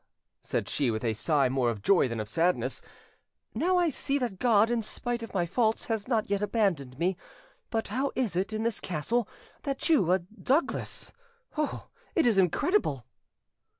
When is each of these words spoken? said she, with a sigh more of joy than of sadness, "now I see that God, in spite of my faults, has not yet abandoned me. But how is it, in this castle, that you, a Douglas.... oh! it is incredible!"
said 0.41 0.67
she, 0.67 0.89
with 0.89 1.03
a 1.03 1.13
sigh 1.13 1.47
more 1.47 1.69
of 1.69 1.83
joy 1.83 2.07
than 2.07 2.19
of 2.19 2.27
sadness, 2.27 2.81
"now 3.53 3.77
I 3.77 3.89
see 3.91 4.17
that 4.17 4.39
God, 4.39 4.71
in 4.71 4.81
spite 4.81 5.21
of 5.21 5.35
my 5.35 5.45
faults, 5.45 5.85
has 5.85 6.07
not 6.07 6.27
yet 6.27 6.41
abandoned 6.41 6.97
me. 6.97 7.17
But 7.69 7.89
how 7.89 8.11
is 8.15 8.35
it, 8.35 8.51
in 8.51 8.63
this 8.63 8.79
castle, 8.79 9.29
that 9.61 9.89
you, 9.89 10.11
a 10.11 10.17
Douglas.... 10.17 11.11
oh! 11.55 11.85
it 12.15 12.25
is 12.25 12.39
incredible!" 12.39 13.05